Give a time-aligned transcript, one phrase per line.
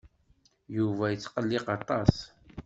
[0.75, 2.13] Yuba yetqelliq aṭas.